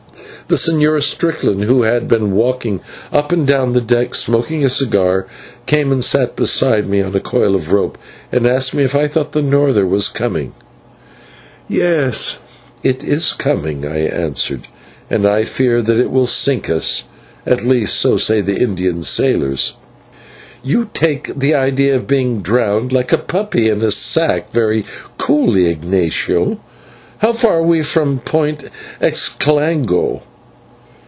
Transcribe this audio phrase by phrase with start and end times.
[0.47, 2.81] The Señor Strickland, who had been walking
[3.13, 5.25] up and down the deck smoking a cigar,
[5.65, 7.97] came and sat beside me on a coil of rope,
[8.33, 10.51] and asked me if I thought the norther was coming.
[11.69, 12.39] "Yes,
[12.83, 14.67] it is coming," I answered,
[15.09, 17.05] "and I fear that it will sink us,
[17.45, 19.75] at least so say the Indian sailors."
[20.65, 24.83] "You take the idea of being drowned like a puppy in a sack very
[25.17, 26.59] coolly, Ignatio.
[27.19, 28.65] How far are we from Point
[29.01, 30.23] Xicalango?"